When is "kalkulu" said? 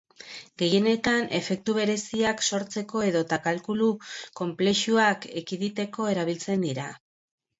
3.45-3.91